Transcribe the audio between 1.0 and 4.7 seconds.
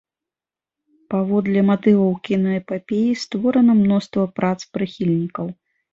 Паводле матываў кінаэпапеі створана мноства прац